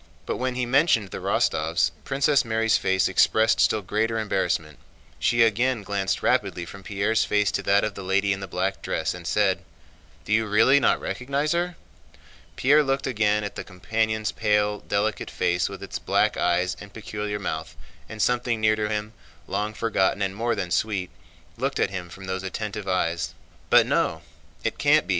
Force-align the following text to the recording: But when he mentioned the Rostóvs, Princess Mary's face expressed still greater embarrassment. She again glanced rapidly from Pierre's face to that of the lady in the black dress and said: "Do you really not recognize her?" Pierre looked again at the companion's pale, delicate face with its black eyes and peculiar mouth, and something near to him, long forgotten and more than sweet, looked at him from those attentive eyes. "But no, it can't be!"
But 0.25 0.37
when 0.37 0.55
he 0.55 0.65
mentioned 0.65 1.11
the 1.11 1.19
Rostóvs, 1.19 1.91
Princess 2.03 2.43
Mary's 2.43 2.75
face 2.75 3.07
expressed 3.07 3.59
still 3.59 3.83
greater 3.83 4.17
embarrassment. 4.17 4.79
She 5.19 5.43
again 5.43 5.83
glanced 5.83 6.23
rapidly 6.23 6.65
from 6.65 6.81
Pierre's 6.81 7.23
face 7.23 7.51
to 7.51 7.61
that 7.61 7.83
of 7.83 7.93
the 7.93 8.01
lady 8.01 8.33
in 8.33 8.39
the 8.39 8.47
black 8.47 8.81
dress 8.81 9.13
and 9.13 9.27
said: 9.27 9.59
"Do 10.25 10.33
you 10.33 10.47
really 10.47 10.79
not 10.79 10.99
recognize 10.99 11.51
her?" 11.51 11.75
Pierre 12.55 12.81
looked 12.81 13.05
again 13.05 13.43
at 13.43 13.53
the 13.55 13.63
companion's 13.63 14.31
pale, 14.31 14.79
delicate 14.79 15.29
face 15.29 15.69
with 15.69 15.83
its 15.83 15.99
black 15.99 16.35
eyes 16.35 16.75
and 16.81 16.91
peculiar 16.91 17.37
mouth, 17.37 17.75
and 18.09 18.19
something 18.23 18.59
near 18.59 18.75
to 18.75 18.89
him, 18.89 19.13
long 19.45 19.71
forgotten 19.71 20.23
and 20.23 20.35
more 20.35 20.55
than 20.55 20.71
sweet, 20.71 21.11
looked 21.57 21.79
at 21.79 21.91
him 21.91 22.09
from 22.09 22.25
those 22.25 22.41
attentive 22.41 22.87
eyes. 22.87 23.35
"But 23.69 23.85
no, 23.85 24.23
it 24.63 24.79
can't 24.79 25.05
be!" 25.07 25.09